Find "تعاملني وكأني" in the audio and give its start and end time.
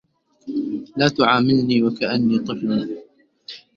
1.07-2.39